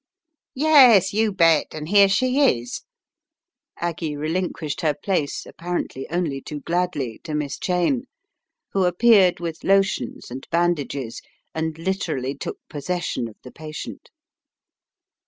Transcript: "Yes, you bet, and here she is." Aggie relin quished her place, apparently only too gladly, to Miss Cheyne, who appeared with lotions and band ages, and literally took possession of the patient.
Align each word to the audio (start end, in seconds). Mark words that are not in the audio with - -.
"Yes, 0.55 1.13
you 1.13 1.31
bet, 1.31 1.75
and 1.75 1.87
here 1.87 2.09
she 2.09 2.39
is." 2.39 2.81
Aggie 3.77 4.15
relin 4.15 4.49
quished 4.51 4.81
her 4.81 4.95
place, 4.95 5.45
apparently 5.45 6.09
only 6.09 6.41
too 6.41 6.61
gladly, 6.61 7.19
to 7.23 7.35
Miss 7.35 7.59
Cheyne, 7.59 8.07
who 8.71 8.85
appeared 8.85 9.39
with 9.39 9.63
lotions 9.63 10.31
and 10.31 10.49
band 10.49 10.79
ages, 10.79 11.21
and 11.53 11.77
literally 11.77 12.33
took 12.33 12.57
possession 12.67 13.27
of 13.27 13.35
the 13.43 13.51
patient. 13.51 14.09